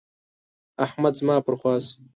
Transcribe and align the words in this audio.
احمد 0.85 1.13
زما 1.19 1.35
پر 1.45 1.55
خوا 1.59 1.73
شو. 1.85 1.97